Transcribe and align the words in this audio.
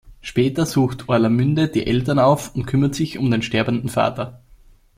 Später 0.19 0.65
sucht 0.65 1.07
Orlamünde 1.09 1.67
die 1.67 1.85
Eltern 1.85 2.17
auf 2.17 2.55
und 2.55 2.65
kümmert 2.65 2.95
sich 2.95 3.19
um 3.19 3.29
den 3.29 3.43
sterbenden 3.43 3.87
Vater. 3.87 4.41